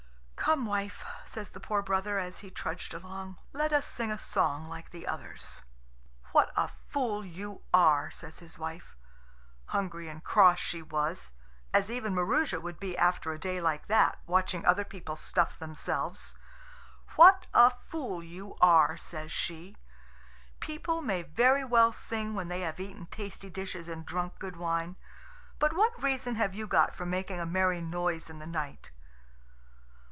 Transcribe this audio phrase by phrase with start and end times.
[0.35, 4.67] "Come, wife," says the poor brother as he trudged along, "let us sing a song
[4.67, 5.61] like the others."
[6.33, 8.97] "What a fool you are!" says his wife.
[9.67, 11.31] Hungry and cross she was,
[11.73, 16.35] as even Maroosia would be after a day like that watching other people stuff themselves.
[17.15, 19.77] "What a fool you are!" says she.
[20.59, 24.97] "People may very well sing when they have eaten tasty dishes and drunk good wine.
[25.59, 28.91] But what reason have you got for making a merry noise in the night?"